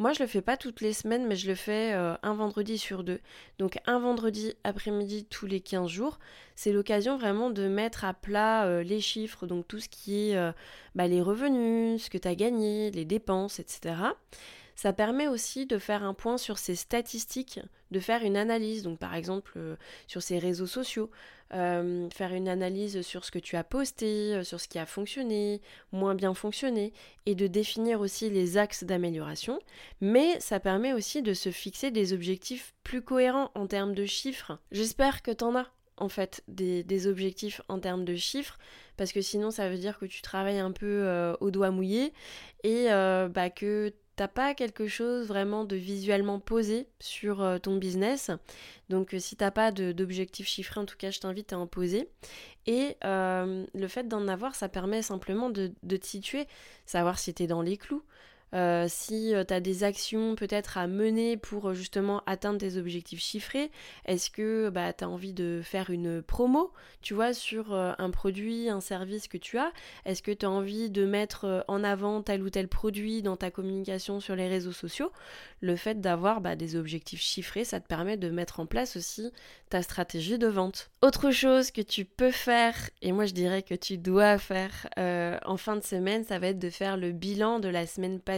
Moi, 0.00 0.12
je 0.12 0.20
le 0.20 0.28
fais 0.28 0.42
pas 0.42 0.56
toutes 0.56 0.80
les 0.80 0.92
semaines, 0.92 1.26
mais 1.26 1.34
je 1.34 1.48
le 1.48 1.56
fais 1.56 1.92
euh, 1.92 2.14
un 2.22 2.32
vendredi 2.32 2.78
sur 2.78 3.02
deux. 3.02 3.18
Donc 3.58 3.80
un 3.84 3.98
vendredi 3.98 4.54
après-midi 4.62 5.24
tous 5.24 5.46
les 5.46 5.60
15 5.60 5.90
jours. 5.90 6.20
C'est 6.54 6.70
l'occasion 6.70 7.18
vraiment 7.18 7.50
de 7.50 7.66
mettre 7.66 8.04
à 8.04 8.14
plat 8.14 8.64
euh, 8.66 8.84
les 8.84 9.00
chiffres, 9.00 9.46
donc 9.48 9.66
tout 9.66 9.80
ce 9.80 9.88
qui 9.88 10.30
est 10.30 10.36
euh, 10.36 10.52
bah, 10.94 11.08
les 11.08 11.20
revenus, 11.20 12.04
ce 12.04 12.10
que 12.10 12.18
tu 12.18 12.28
as 12.28 12.36
gagné, 12.36 12.92
les 12.92 13.04
dépenses, 13.04 13.58
etc. 13.58 13.96
Ça 14.76 14.92
permet 14.92 15.26
aussi 15.26 15.66
de 15.66 15.78
faire 15.78 16.04
un 16.04 16.14
point 16.14 16.38
sur 16.38 16.58
ses 16.58 16.76
statistiques, 16.76 17.58
de 17.90 18.00
faire 18.00 18.22
une 18.22 18.36
analyse, 18.36 18.82
donc 18.82 18.98
par 18.98 19.14
exemple 19.14 19.58
sur 20.06 20.22
ses 20.22 20.38
réseaux 20.38 20.66
sociaux, 20.66 21.10
euh, 21.54 22.10
faire 22.10 22.34
une 22.34 22.46
analyse 22.46 23.00
sur 23.00 23.24
ce 23.24 23.30
que 23.30 23.38
tu 23.38 23.56
as 23.56 23.64
posté, 23.64 24.34
euh, 24.34 24.44
sur 24.44 24.60
ce 24.60 24.68
qui 24.68 24.78
a 24.78 24.84
fonctionné, 24.84 25.62
moins 25.92 26.14
bien 26.14 26.34
fonctionné, 26.34 26.92
et 27.24 27.34
de 27.34 27.46
définir 27.46 28.00
aussi 28.00 28.28
les 28.28 28.58
axes 28.58 28.84
d'amélioration. 28.84 29.58
Mais 30.02 30.38
ça 30.40 30.60
permet 30.60 30.92
aussi 30.92 31.22
de 31.22 31.32
se 31.32 31.50
fixer 31.50 31.90
des 31.90 32.12
objectifs 32.12 32.74
plus 32.84 33.00
cohérents 33.00 33.50
en 33.54 33.66
termes 33.66 33.94
de 33.94 34.04
chiffres. 34.04 34.58
J'espère 34.72 35.22
que 35.22 35.30
tu 35.30 35.42
en 35.44 35.56
as 35.56 35.68
en 35.96 36.10
fait 36.10 36.44
des, 36.48 37.06
objectifs 37.06 37.62
en 37.68 37.80
termes 37.80 38.04
de 38.04 38.14
chiffres 38.14 38.58
parce 38.96 39.10
que 39.10 39.20
sinon 39.20 39.50
ça 39.50 39.68
veut 39.68 39.78
dire 39.78 39.98
que 39.98 40.06
tu 40.06 40.22
travailles 40.22 40.60
un 40.60 40.70
peu 40.70 40.86
euh, 40.86 41.34
au 41.40 41.50
doigt 41.50 41.72
mouillé 41.72 42.12
et 42.62 42.86
bah, 42.88 43.50
que 43.50 43.92
t'as 44.18 44.26
pas 44.26 44.52
quelque 44.52 44.88
chose 44.88 45.28
vraiment 45.28 45.64
de 45.64 45.76
visuellement 45.76 46.40
posé 46.40 46.88
sur 46.98 47.40
euh, 47.40 47.58
ton 47.58 47.76
business. 47.76 48.32
Donc 48.88 49.14
euh, 49.14 49.20
si 49.20 49.36
t'as 49.36 49.52
pas 49.52 49.70
d'objectif 49.70 50.48
chiffré, 50.48 50.80
en 50.80 50.86
tout 50.86 50.96
cas 50.96 51.12
je 51.12 51.20
t'invite 51.20 51.52
à 51.52 51.58
en 51.58 51.68
poser. 51.68 52.08
Et 52.66 52.96
euh, 53.04 53.64
le 53.72 53.88
fait 53.88 54.08
d'en 54.08 54.26
avoir, 54.26 54.56
ça 54.56 54.68
permet 54.68 55.02
simplement 55.02 55.50
de, 55.50 55.70
de 55.84 55.96
te 55.96 56.04
situer, 56.04 56.48
savoir 56.84 57.20
si 57.20 57.32
tu 57.32 57.44
es 57.44 57.46
dans 57.46 57.62
les 57.62 57.76
clous. 57.76 58.02
Euh, 58.54 58.86
si 58.88 59.34
euh, 59.34 59.44
tu 59.44 59.52
as 59.52 59.60
des 59.60 59.84
actions 59.84 60.34
peut-être 60.34 60.78
à 60.78 60.86
mener 60.86 61.36
pour 61.36 61.68
euh, 61.68 61.74
justement 61.74 62.22
atteindre 62.26 62.58
tes 62.58 62.76
objectifs 62.76 63.20
chiffrés, 63.20 63.70
est-ce 64.06 64.30
que 64.30 64.70
bah, 64.70 64.92
tu 64.92 65.04
as 65.04 65.08
envie 65.08 65.34
de 65.34 65.60
faire 65.62 65.90
une 65.90 66.22
promo, 66.22 66.72
tu 67.02 67.14
vois, 67.14 67.34
sur 67.34 67.74
un 67.74 68.10
produit, 68.10 68.68
un 68.68 68.80
service 68.80 69.28
que 69.28 69.36
tu 69.36 69.58
as? 69.58 69.72
Est-ce 70.04 70.22
que 70.22 70.30
tu 70.30 70.46
as 70.46 70.50
envie 70.50 70.90
de 70.90 71.04
mettre 71.04 71.64
en 71.68 71.84
avant 71.84 72.22
tel 72.22 72.42
ou 72.42 72.50
tel 72.50 72.68
produit 72.68 73.22
dans 73.22 73.36
ta 73.36 73.50
communication 73.50 74.20
sur 74.20 74.34
les 74.34 74.48
réseaux 74.48 74.72
sociaux? 74.72 75.12
Le 75.60 75.76
fait 75.76 76.00
d'avoir 76.00 76.40
bah, 76.40 76.56
des 76.56 76.76
objectifs 76.76 77.20
chiffrés, 77.20 77.64
ça 77.64 77.80
te 77.80 77.86
permet 77.86 78.16
de 78.16 78.30
mettre 78.30 78.60
en 78.60 78.66
place 78.66 78.96
aussi 78.96 79.30
ta 79.68 79.82
stratégie 79.82 80.38
de 80.38 80.46
vente. 80.46 80.90
Autre 81.02 81.30
chose 81.30 81.70
que 81.70 81.82
tu 81.82 82.04
peux 82.04 82.30
faire, 82.30 82.74
et 83.02 83.12
moi 83.12 83.26
je 83.26 83.34
dirais 83.34 83.62
que 83.62 83.74
tu 83.74 83.98
dois 83.98 84.38
faire 84.38 84.88
en 84.96 85.56
fin 85.56 85.76
de 85.76 85.84
semaine, 85.84 86.24
ça 86.24 86.38
va 86.38 86.48
être 86.48 86.58
de 86.58 86.70
faire 86.70 86.96
le 86.96 87.12
bilan 87.12 87.60
de 87.60 87.68
la 87.68 87.86
semaine 87.86 88.20
passée 88.20 88.37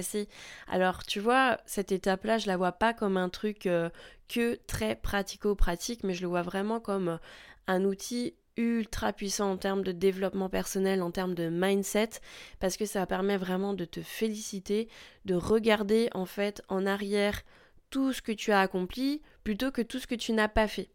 alors 0.68 1.04
tu 1.04 1.20
vois, 1.20 1.58
cette 1.66 1.92
étape-là, 1.92 2.38
je 2.38 2.46
la 2.46 2.56
vois 2.56 2.72
pas 2.72 2.92
comme 2.94 3.16
un 3.16 3.28
truc 3.28 3.66
euh, 3.66 3.90
que 4.28 4.58
très 4.66 4.96
pratico-pratique, 4.96 6.04
mais 6.04 6.14
je 6.14 6.22
le 6.22 6.28
vois 6.28 6.42
vraiment 6.42 6.80
comme 6.80 7.18
un 7.66 7.84
outil 7.84 8.34
ultra 8.56 9.12
puissant 9.12 9.52
en 9.52 9.56
termes 9.56 9.82
de 9.82 9.92
développement 9.92 10.48
personnel, 10.48 11.02
en 11.02 11.10
termes 11.10 11.34
de 11.34 11.48
mindset, 11.48 12.10
parce 12.58 12.76
que 12.76 12.84
ça 12.84 13.06
permet 13.06 13.36
vraiment 13.36 13.74
de 13.74 13.84
te 13.84 14.02
féliciter, 14.02 14.88
de 15.24 15.34
regarder 15.34 16.10
en 16.14 16.26
fait 16.26 16.62
en 16.68 16.86
arrière 16.86 17.42
tout 17.90 18.12
ce 18.12 18.22
que 18.22 18.32
tu 18.32 18.52
as 18.52 18.60
accompli 18.60 19.22
plutôt 19.44 19.70
que 19.70 19.82
tout 19.82 19.98
ce 19.98 20.06
que 20.06 20.14
tu 20.14 20.32
n'as 20.32 20.48
pas 20.48 20.68
fait. 20.68 20.90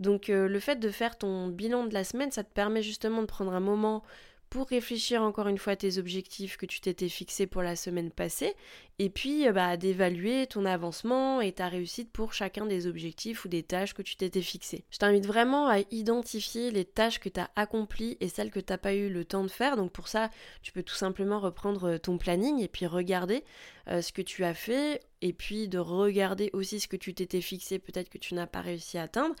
Donc 0.00 0.30
euh, 0.30 0.48
le 0.48 0.60
fait 0.60 0.76
de 0.76 0.90
faire 0.90 1.18
ton 1.18 1.48
bilan 1.48 1.86
de 1.86 1.94
la 1.94 2.04
semaine, 2.04 2.30
ça 2.30 2.44
te 2.44 2.52
permet 2.52 2.82
justement 2.82 3.20
de 3.20 3.26
prendre 3.26 3.52
un 3.52 3.60
moment 3.60 4.02
pour 4.50 4.68
réfléchir 4.68 5.22
encore 5.22 5.48
une 5.48 5.58
fois 5.58 5.74
à 5.74 5.76
tes 5.76 5.98
objectifs 5.98 6.56
que 6.56 6.66
tu 6.66 6.80
t'étais 6.80 7.08
fixés 7.08 7.46
pour 7.46 7.62
la 7.62 7.76
semaine 7.76 8.10
passée 8.10 8.54
et 8.98 9.10
puis 9.10 9.46
euh, 9.46 9.52
bah, 9.52 9.76
d'évaluer 9.76 10.46
ton 10.46 10.64
avancement 10.64 11.40
et 11.40 11.52
ta 11.52 11.68
réussite 11.68 12.10
pour 12.10 12.32
chacun 12.32 12.66
des 12.66 12.86
objectifs 12.86 13.44
ou 13.44 13.48
des 13.48 13.62
tâches 13.62 13.94
que 13.94 14.02
tu 14.02 14.16
t'étais 14.16 14.42
fixées. 14.42 14.84
Je 14.90 14.98
t'invite 14.98 15.26
vraiment 15.26 15.68
à 15.68 15.78
identifier 15.90 16.70
les 16.70 16.84
tâches 16.84 17.20
que 17.20 17.28
tu 17.28 17.40
as 17.40 17.50
accomplies 17.56 18.16
et 18.20 18.28
celles 18.28 18.50
que 18.50 18.60
tu 18.60 18.72
n'as 18.72 18.78
pas 18.78 18.94
eu 18.94 19.08
le 19.08 19.24
temps 19.24 19.44
de 19.44 19.48
faire. 19.48 19.76
Donc 19.76 19.92
pour 19.92 20.08
ça, 20.08 20.30
tu 20.62 20.72
peux 20.72 20.82
tout 20.82 20.94
simplement 20.94 21.38
reprendre 21.40 21.90
euh, 21.90 21.98
ton 21.98 22.18
planning 22.18 22.60
et 22.60 22.68
puis 22.68 22.86
regarder 22.86 23.44
euh, 23.88 24.02
ce 24.02 24.12
que 24.12 24.22
tu 24.22 24.44
as 24.44 24.54
fait 24.54 25.00
et 25.22 25.32
puis 25.32 25.68
de 25.68 25.78
regarder 25.78 26.50
aussi 26.52 26.80
ce 26.80 26.88
que 26.88 26.96
tu 26.96 27.14
t'étais 27.14 27.40
fixé, 27.40 27.78
peut-être 27.78 28.08
que 28.08 28.18
tu 28.18 28.34
n'as 28.34 28.46
pas 28.46 28.60
réussi 28.60 28.98
à 28.98 29.02
atteindre. 29.02 29.34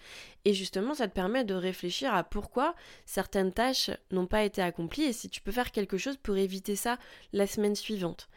Et 0.44 0.54
justement, 0.54 0.94
ça 0.94 1.08
te 1.08 1.14
permet 1.14 1.44
de 1.44 1.54
réfléchir 1.54 2.14
à 2.14 2.24
pourquoi 2.24 2.74
certaines 3.06 3.52
tâches 3.52 3.90
n'ont 4.10 4.26
pas 4.26 4.44
été 4.44 4.62
accomplies 4.62 5.04
et 5.04 5.12
si 5.12 5.28
tu 5.28 5.40
peux 5.40 5.52
faire 5.52 5.70
quelque 5.70 5.98
chose 5.98 6.16
pour 6.16 6.36
éviter 6.36 6.76
ça 6.76 6.98
la 7.32 7.46
semaine 7.46 7.76
suivante. 7.76 8.28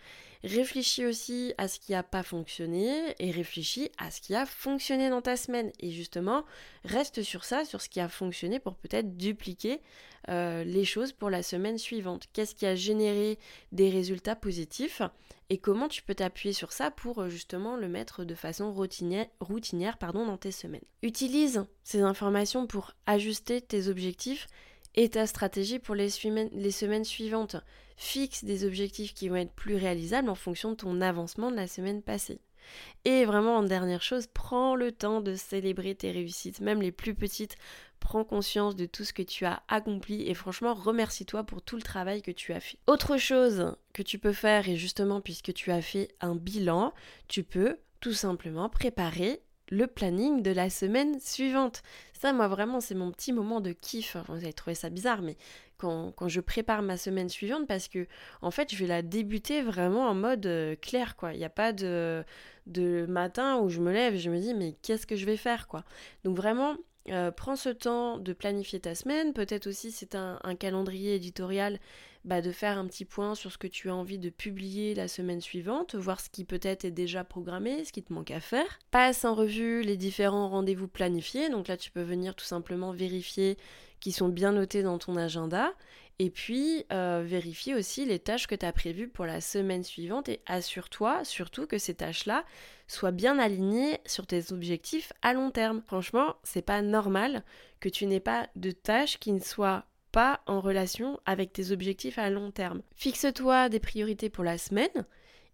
Réfléchis 0.43 1.05
aussi 1.05 1.53
à 1.57 1.67
ce 1.67 1.79
qui 1.79 1.91
n'a 1.91 2.03
pas 2.03 2.23
fonctionné 2.23 3.15
et 3.19 3.31
réfléchis 3.31 3.91
à 3.97 4.09
ce 4.09 4.21
qui 4.21 4.33
a 4.33 4.45
fonctionné 4.45 5.09
dans 5.09 5.21
ta 5.21 5.37
semaine. 5.37 5.71
Et 5.79 5.91
justement, 5.91 6.45
reste 6.83 7.21
sur 7.21 7.43
ça, 7.43 7.63
sur 7.63 7.81
ce 7.81 7.89
qui 7.89 7.99
a 7.99 8.09
fonctionné 8.09 8.59
pour 8.59 8.75
peut-être 8.75 9.17
dupliquer 9.17 9.81
euh, 10.29 10.63
les 10.63 10.85
choses 10.85 11.13
pour 11.13 11.29
la 11.29 11.43
semaine 11.43 11.77
suivante. 11.77 12.25
Qu'est-ce 12.33 12.55
qui 12.55 12.65
a 12.65 12.75
généré 12.75 13.37
des 13.71 13.89
résultats 13.89 14.35
positifs 14.35 15.01
et 15.49 15.57
comment 15.57 15.89
tu 15.89 16.01
peux 16.01 16.15
t'appuyer 16.15 16.53
sur 16.53 16.71
ça 16.71 16.91
pour 16.91 17.19
euh, 17.19 17.29
justement 17.29 17.75
le 17.75 17.89
mettre 17.89 18.23
de 18.23 18.35
façon 18.35 18.71
routinière, 18.71 19.27
routinière 19.41 19.97
pardon, 19.97 20.25
dans 20.25 20.37
tes 20.37 20.51
semaines. 20.51 20.85
Utilise 21.03 21.65
ces 21.83 22.01
informations 22.01 22.67
pour 22.67 22.93
ajuster 23.05 23.59
tes 23.59 23.89
objectifs 23.89 24.47
et 24.95 25.09
ta 25.09 25.27
stratégie 25.27 25.79
pour 25.79 25.95
les, 25.95 26.09
semaines 26.09 27.05
suivantes. 27.05 27.57
Fixe 27.97 28.43
des 28.43 28.65
objectifs 28.65 29.13
qui 29.13 29.29
vont 29.29 29.35
être 29.35 29.53
plus 29.53 29.75
réalisables 29.75 30.29
en 30.29 30.35
fonction 30.35 30.71
de 30.71 30.75
ton 30.75 31.01
avancement 31.01 31.51
de 31.51 31.55
la 31.55 31.67
semaine 31.67 32.01
passée. 32.01 32.39
Et 33.05 33.25
vraiment, 33.25 33.57
en 33.57 33.63
dernière 33.63 34.01
chose, 34.01 34.27
prends 34.27 34.75
le 34.75 34.91
temps 34.91 35.21
de 35.21 35.35
célébrer 35.35 35.95
tes 35.95 36.11
réussites, 36.11 36.61
même 36.61 36.81
les 36.81 36.91
plus 36.91 37.15
petites. 37.15 37.55
Prends 37.99 38.23
conscience 38.23 38.75
de 38.75 38.85
tout 38.85 39.03
ce 39.03 39.13
que 39.13 39.21
tu 39.21 39.45
as 39.45 39.61
accompli 39.67 40.27
et 40.27 40.33
franchement, 40.33 40.73
remercie-toi 40.73 41.43
pour 41.43 41.61
tout 41.61 41.75
le 41.75 41.81
travail 41.81 42.21
que 42.21 42.31
tu 42.31 42.53
as 42.53 42.59
fait. 42.59 42.77
Autre 42.87 43.17
chose 43.17 43.75
que 43.93 44.01
tu 44.01 44.17
peux 44.17 44.33
faire, 44.33 44.67
et 44.67 44.75
justement, 44.75 45.21
puisque 45.21 45.53
tu 45.53 45.71
as 45.71 45.81
fait 45.81 46.09
un 46.21 46.35
bilan, 46.35 46.93
tu 47.27 47.43
peux 47.43 47.77
tout 47.99 48.13
simplement 48.13 48.69
préparer 48.69 49.41
le 49.71 49.87
planning 49.87 50.43
de 50.43 50.51
la 50.51 50.69
semaine 50.69 51.19
suivante. 51.19 51.81
Ça, 52.13 52.33
moi, 52.33 52.47
vraiment, 52.47 52.81
c'est 52.81 52.93
mon 52.93 53.11
petit 53.11 53.33
moment 53.33 53.61
de 53.61 53.71
kiff. 53.71 54.15
vous 54.27 54.35
allez 54.35 54.53
trouver 54.53 54.75
ça 54.75 54.91
bizarre, 54.91 55.23
mais 55.23 55.37
quand, 55.77 56.13
je 56.27 56.39
prépare 56.39 56.83
ma 56.83 56.97
semaine 56.97 57.29
suivante, 57.29 57.67
parce 57.67 57.87
que, 57.87 58.05
en 58.43 58.51
fait, 58.51 58.71
je 58.71 58.77
vais 58.77 58.85
la 58.85 59.01
débuter 59.01 59.63
vraiment 59.63 60.07
en 60.07 60.13
mode 60.13 60.45
euh, 60.45 60.75
clair, 60.75 61.15
quoi. 61.15 61.33
Il 61.33 61.39
n'y 61.39 61.45
a 61.45 61.49
pas 61.49 61.73
de, 61.73 62.23
de 62.67 63.07
matin 63.07 63.57
où 63.59 63.69
je 63.69 63.79
me 63.79 63.91
lève 63.91 64.13
et 64.13 64.19
je 64.19 64.29
me 64.29 64.39
dis, 64.39 64.53
mais 64.53 64.75
qu'est-ce 64.83 65.07
que 65.07 65.15
je 65.15 65.25
vais 65.25 65.37
faire, 65.37 65.67
quoi. 65.67 65.83
Donc, 66.23 66.37
vraiment, 66.37 66.75
euh, 67.09 67.31
prends 67.31 67.55
ce 67.55 67.69
temps 67.69 68.17
de 68.17 68.33
planifier 68.33 68.79
ta 68.79 68.95
semaine. 68.95 69.33
Peut-être 69.33 69.67
aussi, 69.67 69.91
c'est 69.91 70.15
un, 70.15 70.37
calendrier 70.59 71.15
éditorial, 71.15 71.79
bah, 72.25 72.41
de 72.41 72.51
faire 72.51 72.77
un 72.77 72.85
petit 72.85 73.05
point 73.05 73.33
sur 73.35 73.51
ce 73.51 73.57
que 73.57 73.67
tu 73.67 73.89
as 73.89 73.95
envie 73.95 74.19
de 74.19 74.29
publier 74.29 74.93
la 74.93 75.07
semaine 75.07 75.41
suivante, 75.41 75.95
voir 75.95 76.19
ce 76.19 76.29
qui 76.29 76.45
peut-être 76.45 76.85
est 76.85 76.91
déjà 76.91 77.23
programmé, 77.23 77.83
ce 77.85 77.91
qui 77.91 78.03
te 78.03 78.13
manque 78.13 78.31
à 78.31 78.39
faire. 78.39 78.79
Passe 78.91 79.25
en 79.25 79.33
revue 79.33 79.81
les 79.81 79.97
différents 79.97 80.49
rendez-vous 80.49 80.87
planifiés. 80.87 81.49
Donc 81.49 81.67
là, 81.67 81.77
tu 81.77 81.91
peux 81.91 82.03
venir 82.03 82.35
tout 82.35 82.45
simplement 82.45 82.91
vérifier 82.91 83.57
qu'ils 83.99 84.13
sont 84.13 84.29
bien 84.29 84.51
notés 84.51 84.83
dans 84.83 84.97
ton 84.97 85.15
agenda 85.15 85.73
et 86.21 86.29
puis, 86.29 86.85
euh, 86.93 87.23
vérifie 87.25 87.73
aussi 87.73 88.05
les 88.05 88.19
tâches 88.19 88.45
que 88.45 88.53
tu 88.53 88.63
as 88.63 88.71
prévues 88.71 89.07
pour 89.07 89.25
la 89.25 89.41
semaine 89.41 89.83
suivante 89.83 90.29
et 90.29 90.39
assure-toi 90.45 91.23
surtout 91.23 91.65
que 91.65 91.79
ces 91.79 91.95
tâches-là 91.95 92.45
soient 92.91 93.11
bien 93.11 93.39
alignées 93.39 93.99
sur 94.05 94.27
tes 94.27 94.51
objectifs 94.51 95.13
à 95.21 95.33
long 95.33 95.51
terme. 95.51 95.81
Franchement, 95.87 96.35
c'est 96.43 96.61
pas 96.61 96.81
normal 96.81 97.43
que 97.79 97.89
tu 97.89 98.05
n'aies 98.05 98.19
pas 98.19 98.49
de 98.55 98.71
tâches 98.71 99.17
qui 99.17 99.31
ne 99.31 99.39
soient 99.39 99.85
pas 100.11 100.41
en 100.45 100.59
relation 100.59 101.19
avec 101.25 101.53
tes 101.53 101.71
objectifs 101.71 102.19
à 102.19 102.29
long 102.29 102.51
terme. 102.51 102.81
Fixe-toi 102.95 103.69
des 103.69 103.79
priorités 103.79 104.29
pour 104.29 104.43
la 104.43 104.57
semaine 104.57 105.05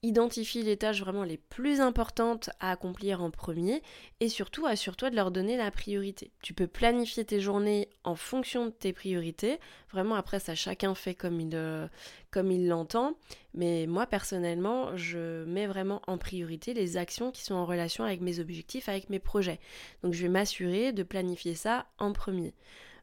Identifie 0.08 0.64
les 0.64 0.78
tâches 0.78 1.02
vraiment 1.02 1.26
les 1.26 1.36
plus 1.36 1.82
importantes 1.82 2.50
à 2.62 2.72
accomplir 2.72 3.22
en 3.22 3.30
premier 3.30 3.82
et 4.22 4.30
surtout 4.30 4.66
assure-toi 4.66 5.10
de 5.10 5.18
leur 5.18 5.32
donner 5.32 5.58
la 5.58 5.70
priorité. 5.70 6.32
Tu 6.42 6.54
peux 6.54 6.66
planifier 6.66 7.26
tes 7.26 7.42
journées 7.42 7.90
en 8.06 8.16
fonction 8.16 8.68
de 8.68 8.72
tes 8.72 8.94
priorités. 8.94 9.60
Vraiment 9.92 10.16
après 10.16 10.40
ça 10.40 10.56
chacun 10.56 10.96
fait 10.96 11.14
comme 11.14 11.42
il 11.42 11.50
euh, 11.56 11.90
comme 12.32 12.54
il 12.54 12.70
l'entend, 12.70 13.18
mais 13.54 13.86
moi 13.86 14.06
personnellement, 14.06 14.96
je 14.96 15.44
mets 15.44 15.68
vraiment 15.68 16.02
en 16.08 16.18
priorité 16.18 16.74
les 16.74 16.96
actions 16.96 17.30
qui 17.30 17.44
sont 17.44 17.56
en 17.56 17.66
relation 17.66 18.06
avec 18.06 18.22
mes 18.22 18.40
objectifs, 18.40 18.88
avec 18.88 19.10
mes 19.10 19.20
projets. 19.20 19.60
Donc 20.04 20.14
je 20.14 20.22
vais 20.22 20.30
m'assurer 20.30 20.94
de 20.94 21.04
planifier 21.04 21.54
ça 21.54 21.86
en 21.98 22.14
premier. 22.14 22.54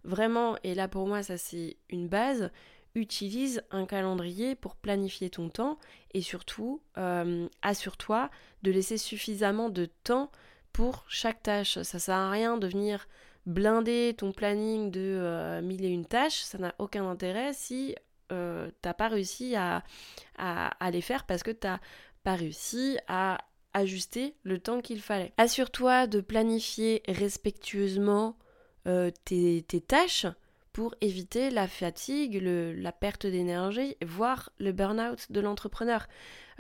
Vraiment 0.05 0.57
et 0.65 0.75
là 0.75 0.89
pour 0.89 1.07
moi 1.07 1.23
ça 1.23 1.37
c'est 1.37 1.77
une 1.91 2.09
base 2.09 2.51
utilise 2.95 3.63
un 3.71 3.87
calendrier 3.87 4.55
pour 4.55 4.77
planifier 4.77 5.31
ton 5.31 5.49
temps 5.49 5.79
et 6.13 6.23
surtout 6.23 6.81
euh, 6.97 7.49
assure-toi 7.63 8.31
de 8.63 8.71
laisser 8.71 8.99
suffisamment 8.99 9.69
de 9.69 9.87
temps 10.05 10.31
pour 10.73 11.05
chaque 11.09 11.43
tâche. 11.43 11.83
Ça 11.83 11.99
sert 11.99 12.15
à 12.15 12.31
rien 12.31 12.57
de 12.57 12.67
venir 12.67 13.07
blinder 13.47 14.15
ton 14.17 14.33
planning 14.33 14.91
de 14.91 15.01
euh, 15.01 15.61
mille 15.61 15.85
et 15.85 15.89
une 15.89 16.07
tâches, 16.07 16.43
ça 16.43 16.59
n'a 16.59 16.75
aucun 16.79 17.09
intérêt 17.09 17.53
si 17.53 17.95
euh, 18.33 18.71
t'as 18.81 18.95
pas 18.95 19.09
réussi 19.09 19.55
à, 19.55 19.83
à, 20.39 20.91
les 20.91 21.03
faire 21.03 21.25
parce 21.25 21.43
que 21.43 21.51
t'as 21.51 21.79
pas 22.23 22.37
réussi 22.37 22.97
à 23.07 23.39
ajuster 23.75 24.35
le 24.45 24.59
temps 24.59 24.81
qu'il 24.81 25.01
fallait. 25.01 25.35
Assure-toi 25.37 26.07
de 26.07 26.21
planifier 26.21 27.03
respectueusement 27.09 28.39
tes, 29.25 29.65
tes 29.67 29.81
tâches 29.81 30.27
pour 30.75 30.95
éviter 31.01 31.51
la 31.51 31.69
fatigue, 31.69 32.43
la 32.43 32.93
perte 32.93 33.27
d'énergie, 33.27 33.97
voire 34.05 34.51
le 34.59 34.73
burn-out 34.73 35.31
de 35.31 35.41
l'entrepreneur. 35.41 36.09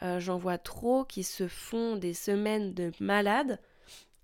Euh, 0.03 0.21
j'en 0.21 0.39
vois 0.39 0.57
trop 0.57 1.05
qui 1.05 1.25
se 1.25 1.49
font 1.49 1.97
des 1.97 2.15
semaines 2.15 2.73
de 2.75 2.93
malades 3.01 3.59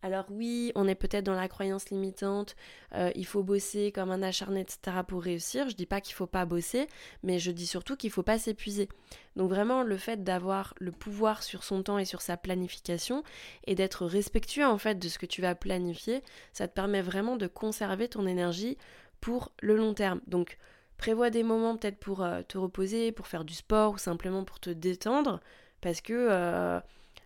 alors 0.02 0.24
oui, 0.30 0.72
on 0.76 0.88
est 0.88 0.94
peut-être 0.94 1.24
dans 1.24 1.34
la 1.34 1.48
croyance 1.48 1.90
limitante, 1.90 2.56
euh, 2.94 3.10
il 3.14 3.26
faut 3.26 3.42
bosser 3.42 3.92
comme 3.92 4.10
un 4.10 4.22
acharné, 4.22 4.60
etc. 4.60 5.02
pour 5.06 5.22
réussir. 5.22 5.68
Je 5.68 5.76
dis 5.76 5.84
pas 5.84 6.00
qu'il 6.00 6.14
faut 6.14 6.26
pas 6.26 6.46
bosser, 6.46 6.86
mais 7.22 7.38
je 7.38 7.50
dis 7.50 7.66
surtout 7.66 7.96
qu'il 7.96 8.10
faut 8.10 8.22
pas 8.22 8.38
s'épuiser. 8.38 8.88
Donc 9.36 9.50
vraiment, 9.50 9.82
le 9.82 9.98
fait 9.98 10.24
d'avoir 10.24 10.74
le 10.78 10.90
pouvoir 10.90 11.42
sur 11.42 11.64
son 11.64 11.82
temps 11.82 11.98
et 11.98 12.06
sur 12.06 12.22
sa 12.22 12.38
planification 12.38 13.22
et 13.66 13.74
d'être 13.74 14.06
respectueux 14.06 14.66
en 14.66 14.78
fait 14.78 14.98
de 14.98 15.08
ce 15.08 15.18
que 15.18 15.26
tu 15.26 15.42
vas 15.42 15.54
planifier, 15.54 16.22
ça 16.54 16.66
te 16.66 16.72
permet 16.72 17.02
vraiment 17.02 17.36
de 17.36 17.46
conserver 17.46 18.08
ton 18.08 18.26
énergie 18.26 18.78
pour 19.20 19.52
le 19.60 19.76
long 19.76 19.94
terme. 19.94 20.20
Donc 20.26 20.58
prévois 20.96 21.30
des 21.30 21.42
moments 21.42 21.76
peut-être 21.76 21.98
pour 21.98 22.22
euh, 22.22 22.42
te 22.42 22.58
reposer, 22.58 23.12
pour 23.12 23.26
faire 23.26 23.44
du 23.44 23.54
sport 23.54 23.94
ou 23.94 23.98
simplement 23.98 24.44
pour 24.44 24.60
te 24.60 24.70
détendre, 24.70 25.40
parce 25.80 26.00
que 26.00 26.12
euh, 26.12 26.80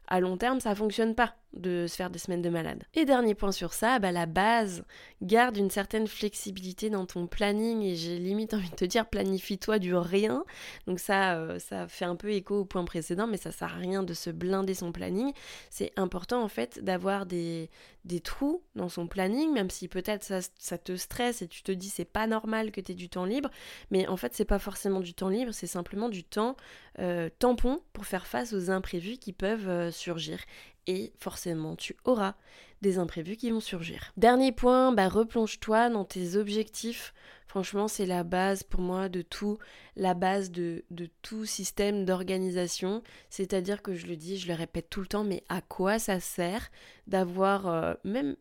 à 0.07 0.21
long 0.21 0.37
terme 0.37 0.61
ça 0.61 0.75
fonctionne 0.75 1.15
pas 1.15 1.35
de 1.57 1.87
se 1.87 1.97
faire 1.97 2.11
des 2.11 2.19
semaines 2.19 2.43
de 2.43 2.51
malade. 2.51 2.85
Et 2.95 3.05
dernier 3.05 3.35
point 3.35 3.53
sur 3.53 3.73
ça, 3.73 3.99
bah 3.99 4.13
la 4.13 4.27
base, 4.27 4.85
garde 5.23 5.57
une 5.57 5.71
certaine 5.71 6.07
flexibilité 6.07 6.91
dans 6.91 7.07
ton 7.07 7.27
planning 7.27 7.83
et 7.83 7.97
j'ai 7.97 8.19
limite 8.19 8.55
envie 8.55 8.71
de 8.71 8.75
te 8.75 8.85
dire 8.85 9.07
planifie-toi 9.07 9.79
du 9.79 9.95
rien. 9.95 10.45
Donc 10.87 10.99
ça, 10.99 11.37
euh, 11.37 11.59
ça 11.59 11.87
fait 11.89 12.05
un 12.05 12.17
peu 12.17 12.31
écho 12.31 12.61
au 12.61 12.65
point 12.65 12.85
précédent, 12.85 13.27
mais 13.27 13.37
ça 13.37 13.53
sert 13.53 13.75
à 13.75 13.77
rien 13.77 14.03
de 14.03 14.15
se 14.15 14.31
blinder 14.31 14.75
son 14.75 14.93
planning. 14.93 15.33
C'est 15.71 15.93
important 15.97 16.43
en 16.43 16.49
fait 16.49 16.83
d'avoir 16.83 17.27
des, 17.27 17.71
des 18.05 18.21
trous 18.21 18.63
dans 18.75 18.89
son 18.89 19.07
planning, 19.07 19.53
même 19.53 19.71
si 19.71 19.89
peut-être 19.89 20.25
ça, 20.25 20.79
te 20.79 20.97
stresse 20.97 21.43
et 21.43 21.49
tu 21.49 21.63
te 21.63 21.73
dis 21.73 21.89
c'est 21.89 22.05
pas 22.05 22.27
normal 22.27 22.71
que 22.71 22.81
tu 22.81 22.93
aies 22.93 22.95
du 22.95 23.09
temps 23.09 23.25
libre, 23.25 23.51
mais 23.91 24.07
en 24.09 24.17
fait 24.17 24.35
c'est 24.35 24.45
pas 24.45 24.59
forcément 24.59 25.01
du 25.01 25.15
temps 25.15 25.29
libre, 25.29 25.53
c'est 25.53 25.67
simplement 25.67 26.09
du 26.09 26.25
temps 26.25 26.57
euh, 26.99 27.31
tampon 27.39 27.81
pour 27.93 28.05
faire 28.05 28.27
face 28.27 28.53
aux 28.53 28.71
imprévus 28.71 29.17
qui 29.17 29.33
peuvent 29.33 29.69
euh, 29.69 29.91
surgir 29.91 30.39
et 30.87 31.13
forcément 31.19 31.77
tu 31.77 31.97
auras 32.05 32.35
des 32.83 32.99
imprévus 32.99 33.37
qui 33.37 33.51
vont 33.51 33.61
surgir. 33.61 34.13
Dernier 34.17 34.53
point, 34.53 34.93
bah 34.93 35.09
replonge-toi 35.09 35.89
dans 35.89 36.05
tes 36.05 36.37
objectifs. 36.37 37.15
Franchement, 37.55 37.87
c'est 37.87 38.05
la 38.05 38.25
base 38.25 38.65
pour 38.65 38.81
moi 38.81 39.09
de 39.09 39.23
tout, 39.23 39.59
la 39.95 40.15
base 40.15 40.51
de, 40.51 40.83
tout 41.23 41.45
système 41.45 42.05
d'organisation. 42.05 43.01
C'est-à-dire 43.31 43.81
que 43.81 43.95
je 43.95 44.09
le 44.09 44.17
dis, 44.17 44.39
je 44.39 44.49
le 44.49 44.55
répète 44.55 44.91
tout 44.91 45.01
le 45.01 45.07
temps, 45.07 45.23
mais 45.23 45.45
à 45.49 45.61
quoi 45.61 46.01
ça 46.01 46.19
sert 46.19 46.69
d'avoir 47.07 47.69
euh, 47.69 47.95
même 48.03 48.35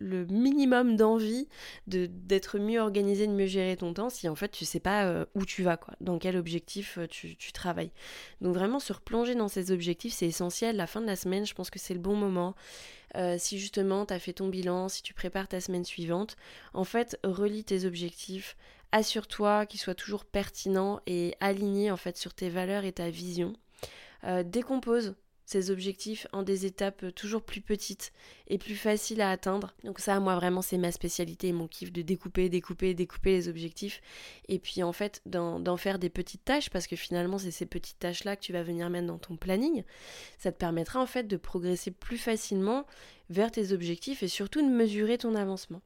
le 0.00 0.26
minimum 0.26 0.96
d'envie 0.96 1.48
de 1.86 2.06
d'être 2.06 2.58
mieux 2.58 2.80
organisé, 2.80 3.26
de 3.26 3.32
mieux 3.32 3.46
gérer 3.46 3.76
ton 3.76 3.94
temps 3.94 4.10
si 4.10 4.28
en 4.28 4.34
fait 4.34 4.48
tu 4.48 4.64
sais 4.64 4.80
pas 4.80 5.04
euh, 5.04 5.24
où 5.34 5.44
tu 5.44 5.62
vas 5.62 5.76
quoi, 5.76 5.94
dans 6.00 6.18
quel 6.18 6.36
objectif 6.36 6.98
euh, 6.98 7.06
tu, 7.06 7.36
tu, 7.36 7.52
travailles. 7.52 7.92
Donc 8.40 8.54
vraiment 8.54 8.80
se 8.80 8.92
replonger 8.92 9.34
dans 9.34 9.48
ces 9.48 9.70
objectifs, 9.70 10.12
c'est 10.14 10.26
essentiel. 10.26 10.76
La 10.76 10.86
fin 10.86 11.00
de 11.00 11.06
la 11.06 11.16
semaine, 11.16 11.46
je 11.46 11.54
pense 11.54 11.70
que 11.70 11.78
c'est 11.78 11.94
le 11.94 12.00
bon 12.00 12.16
moment. 12.16 12.54
si 13.38 13.58
justement 13.58 14.04
tu 14.04 14.12
as 14.12 14.18
fait 14.18 14.34
ton 14.34 14.48
bilan, 14.48 14.88
si 14.88 15.02
tu 15.02 15.14
prépares 15.14 15.48
ta 15.48 15.60
semaine 15.60 15.84
suivante, 15.84 16.36
en 16.74 16.84
fait, 16.84 17.18
relis 17.24 17.64
tes 17.64 17.86
objectifs, 17.86 18.25
assure-toi 18.92 19.66
qu'ils 19.66 19.80
soient 19.80 19.94
toujours 19.94 20.24
pertinents 20.24 21.00
et 21.06 21.34
alignés 21.40 21.90
en 21.90 21.96
fait 21.96 22.16
sur 22.16 22.34
tes 22.34 22.48
valeurs 22.48 22.84
et 22.84 22.92
ta 22.92 23.10
vision. 23.10 23.52
décompose 24.44 25.14
ces 25.46 25.70
objectifs 25.70 26.26
en 26.32 26.42
des 26.42 26.66
étapes 26.66 27.14
toujours 27.14 27.42
plus 27.42 27.60
petites 27.60 28.12
et 28.48 28.58
plus 28.58 28.74
faciles 28.74 29.20
à 29.20 29.30
atteindre. 29.30 29.74
Donc 29.84 30.00
ça, 30.00 30.18
moi 30.18 30.34
vraiment, 30.34 30.60
c'est 30.60 30.76
ma 30.76 30.90
spécialité, 30.90 31.52
mon 31.52 31.68
kiff 31.68 31.92
de 31.92 32.02
découper, 32.02 32.48
découper, 32.48 32.94
découper 32.94 33.30
les 33.30 33.48
objectifs 33.48 34.02
et 34.48 34.58
puis 34.58 34.82
en 34.82 34.92
fait 34.92 35.22
d'en 35.24 35.76
faire 35.76 36.00
des 36.00 36.10
petites 36.10 36.44
tâches 36.44 36.68
parce 36.68 36.88
que 36.88 36.96
finalement 36.96 37.38
c'est 37.38 37.52
ces 37.52 37.66
petites 37.66 38.00
tâches-là 38.00 38.34
que 38.34 38.42
tu 38.42 38.52
vas 38.52 38.64
venir 38.64 38.90
mettre 38.90 39.06
dans 39.06 39.18
ton 39.18 39.36
planning. 39.36 39.84
Ça 40.36 40.50
te 40.50 40.58
permettra 40.58 41.00
en 41.00 41.06
fait 41.06 41.24
de 41.24 41.36
progresser 41.36 41.92
plus 41.92 42.18
facilement 42.18 42.84
vers 43.30 43.52
tes 43.52 43.72
objectifs 43.72 44.24
et 44.24 44.28
surtout 44.28 44.62
de 44.62 44.74
mesurer 44.74 45.16
ton 45.16 45.36
avancement. 45.36 45.80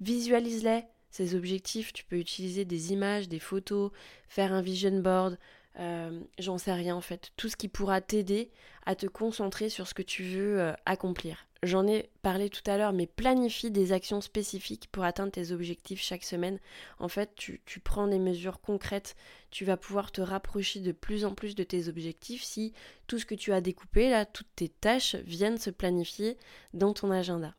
Visualise-les, 0.00 0.84
ces 1.12 1.34
objectifs, 1.34 1.92
tu 1.92 2.04
peux 2.04 2.16
utiliser 2.16 2.64
des 2.64 2.92
images, 2.92 3.28
des 3.28 3.38
photos, 3.38 3.92
faire 4.28 4.52
un 4.52 4.62
vision 4.62 4.98
board, 5.00 5.38
euh, 5.78 6.20
j'en 6.38 6.58
sais 6.58 6.72
rien 6.72 6.96
en 6.96 7.00
fait. 7.00 7.30
Tout 7.36 7.48
ce 7.48 7.56
qui 7.56 7.68
pourra 7.68 8.00
t'aider 8.00 8.50
à 8.86 8.96
te 8.96 9.06
concentrer 9.06 9.68
sur 9.68 9.86
ce 9.86 9.94
que 9.94 10.02
tu 10.02 10.24
veux 10.24 10.60
euh, 10.60 10.72
accomplir. 10.86 11.46
J'en 11.62 11.86
ai 11.86 12.10
parlé 12.22 12.48
tout 12.48 12.68
à 12.68 12.76
l'heure, 12.76 12.92
mais 12.92 13.06
planifie 13.06 13.70
des 13.70 13.92
actions 13.92 14.20
spécifiques 14.20 14.88
pour 14.90 15.04
atteindre 15.04 15.30
tes 15.30 15.52
objectifs 15.52 16.00
chaque 16.00 16.24
semaine. 16.24 16.58
En 16.98 17.06
fait, 17.06 17.36
tu, 17.36 17.60
tu, 17.66 17.78
prends 17.78 18.08
des 18.08 18.18
mesures 18.18 18.60
concrètes, 18.60 19.14
tu 19.50 19.64
vas 19.64 19.76
pouvoir 19.76 20.10
te 20.10 20.20
rapprocher 20.20 20.80
de 20.80 20.90
plus 20.90 21.24
en 21.24 21.34
plus 21.34 21.54
de 21.54 21.62
tes 21.62 21.86
objectifs 21.86 22.42
si 22.42 22.72
tout 23.06 23.20
ce 23.20 23.26
que 23.26 23.36
tu 23.36 23.52
as 23.52 23.60
découpé, 23.60 24.10
là, 24.10 24.26
toutes 24.26 24.52
tes 24.56 24.70
tâches 24.70 25.14
viennent 25.24 25.58
se 25.58 25.70
planifier 25.70 26.36
dans 26.74 26.94
ton 26.94 27.12
agenda. 27.12 27.54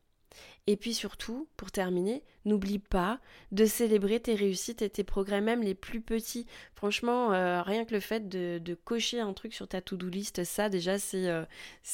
Et 0.65 0.77
puis 0.77 0.93
surtout, 0.93 1.49
pour 1.57 1.71
terminer, 1.71 2.23
n'oublie 2.45 2.79
pas 2.79 3.19
de 3.51 3.65
célébrer 3.65 4.21
tes 4.21 4.33
réussites 4.33 4.81
et 4.81 4.89
tes 4.89 5.03
progrès, 5.03 5.41
même 5.41 5.61
les 5.61 5.75
plus 5.75 5.99
petits. 5.99 6.45
Franchement, 6.73 7.33
euh, 7.33 7.61
rien 7.61 7.83
que 7.83 7.93
le 7.93 7.99
fait 7.99 8.29
de, 8.29 8.77
cocher 8.85 9.19
un 9.19 9.33
truc 9.33 9.53
sur 9.53 9.67
ta 9.67 9.81
to-do 9.81 10.07
list, 10.07 10.43
ça 10.45 10.69
déjà, 10.69 10.99
c'est 10.99 11.27
euh, 11.27 11.43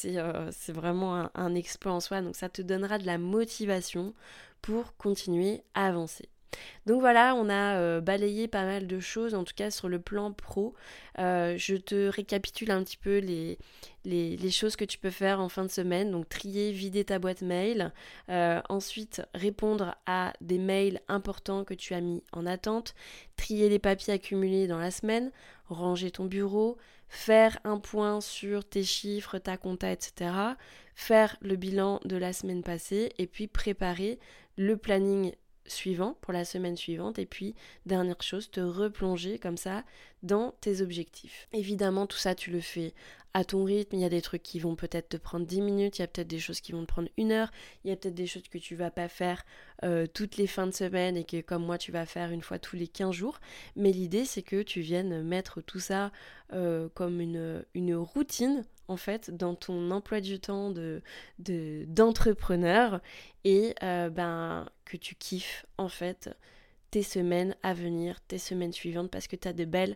euh, 0.06 0.52
vraiment 0.68 1.16
un, 1.16 1.32
un 1.34 1.56
exploit 1.56 1.94
en 1.94 2.00
soi. 2.00 2.22
Donc 2.22 2.36
ça 2.36 2.48
te 2.48 2.62
donnera 2.62 3.00
de 3.00 3.08
la 3.08 3.18
motivation 3.18 4.14
pour 4.62 4.96
continuer 4.98 5.64
à 5.74 5.88
avancer. 5.88 6.30
Donc 6.86 7.02
voilà, 7.02 7.36
on 7.36 7.50
a 7.50 7.78
euh, 7.78 8.02
balayé 8.02 8.48
pas 8.48 8.64
mal 8.64 8.88
de 8.88 9.00
choses, 9.00 9.36
en 9.36 9.44
tout 9.44 9.54
cas 9.56 9.72
sur 9.72 9.90
le 9.90 10.00
plan 10.00 10.32
pro. 10.32 10.74
Euh, 11.20 11.56
je 11.58 11.76
te 11.76 12.08
récapitule 12.08 12.72
un 12.72 12.84
petit 12.84 12.98
peu 12.98 13.20
les, 13.20 13.58
les, 14.06 14.52
choses 14.52 14.76
que 14.76 14.86
tu 14.86 14.98
peux 14.98 15.10
faire 15.10 15.40
en 15.40 15.50
fin 15.50 15.64
de 15.64 15.70
semaine. 15.70 16.12
Donc 16.12 16.30
trier, 16.30 16.72
vider 16.72 17.04
ta 17.06 17.20
boîte 17.20 17.42
mail. 17.42 17.94
Euh, 18.30 18.62
ensuite, 18.70 19.22
répondre 19.34 19.96
à 20.06 20.34
des 20.42 20.58
mails 20.58 21.02
importants 21.08 21.64
que 21.64 21.74
tu 21.74 21.94
as 21.94 22.02
mis 22.02 22.24
en 22.32 22.46
attente. 22.46 22.96
Trier 23.36 23.70
les 23.70 23.80
papiers 23.80 24.14
accumulés 24.14 24.68
dans 24.68 24.80
la 24.80 24.92
semaine. 24.92 25.32
Ranger 25.68 26.12
ton 26.12 26.26
bureau. 26.26 26.78
Faire 27.10 27.60
un 27.64 27.80
point 27.80 28.22
sur 28.22 28.64
tes 28.66 28.84
chiffres, 28.84 29.38
ta 29.40 29.58
compta, 29.58 29.92
etc. 29.92 30.32
Faire 30.96 31.38
le 31.42 31.56
bilan 31.56 32.00
de 32.06 32.18
la 32.18 32.34
semaine 32.34 32.64
passée. 32.64 33.12
Et 33.18 33.28
puis 33.28 33.48
préparer 33.48 34.20
le 34.58 34.78
planning 34.78 35.34
suivant 35.70 36.18
pour 36.22 36.34
la 36.34 36.46
semaine 36.46 36.78
suivante 36.78 37.20
et 37.20 37.26
puis 37.26 37.56
dernière 37.86 38.22
chose 38.22 38.50
te 38.52 38.60
replonger 38.60 39.40
comme 39.40 39.58
ça 39.58 39.84
dans 40.24 40.54
tes 40.62 40.82
objectifs. 40.82 41.48
Évidemment 41.54 42.08
tout 42.08 42.18
ça 42.18 42.36
tu 42.36 42.52
le 42.52 42.62
fais 42.62 42.94
à 43.34 43.44
ton 43.44 43.64
rythme, 43.64 43.96
il 43.96 44.02
y 44.02 44.06
a 44.06 44.10
des 44.10 44.22
trucs 44.22 44.42
qui 44.42 44.60
vont 44.60 44.76
peut-être 44.76 45.10
te 45.10 45.18
prendre 45.18 45.46
10 45.46 45.62
minutes, 45.62 46.00
il 46.00 46.02
y 46.02 46.04
a 46.04 46.08
peut-être 46.08 46.28
des 46.28 46.40
choses 46.40 46.62
qui 46.62 46.72
vont 46.72 46.82
te 46.82 46.88
prendre 46.88 47.10
une 47.18 47.32
heure, 47.32 47.52
il 47.84 47.90
y 47.90 47.94
a 47.94 47.96
peut-être 47.96 48.16
des 48.16 48.26
choses 48.26 48.48
que 48.50 48.58
tu 48.58 48.76
vas 48.76 48.90
pas 48.90 49.08
faire 49.08 49.46
euh, 49.84 50.08
toutes 50.08 50.38
les 50.38 50.48
fins 50.48 50.68
de 50.68 50.74
semaine 50.74 51.16
et 51.16 51.24
que 51.24 51.40
comme 51.42 51.66
moi 51.66 51.78
tu 51.78 51.92
vas 51.92 52.06
faire 52.06 52.32
une 52.32 52.42
fois 52.42 52.60
tous 52.60 52.76
les 52.76 52.88
15 52.88 53.14
jours, 53.14 53.40
mais 53.76 53.92
l'idée 53.92 54.26
c'est 54.26 54.42
que 54.42 54.62
tu 54.62 54.82
viennes 54.82 55.24
mettre 55.24 55.62
tout 55.62 55.80
ça 55.80 56.12
euh, 56.54 56.90
comme 56.94 57.22
une, 57.22 57.96
routine 57.96 58.66
en 58.88 58.98
fait 58.98 59.32
dans 59.32 59.56
ton 59.56 59.92
emploi 59.92 60.20
du 60.20 60.40
temps 60.40 60.72
de 60.72 61.02
d'entrepreneur 61.88 63.02
et 63.46 63.74
euh, 63.84 64.10
ben 64.10 64.68
que 64.84 64.98
tu 64.98 65.16
kiffes 65.16 65.66
en 65.78 65.88
fait 65.88 66.30
tes 66.92 67.04
semaines 67.04 67.56
à 67.64 67.74
venir, 67.74 68.20
tes 68.28 68.38
semaines 68.38 68.74
suivantes 68.74 69.12
parce 69.12 69.28
que 69.28 69.36
tu 69.36 69.48
as 69.48 69.54
de 69.54 69.66
belles 69.66 69.96